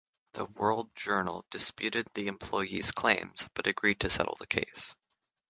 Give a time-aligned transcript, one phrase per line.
[0.33, 4.95] The World Journal disputed the employee's claims, but agreed to settle the case.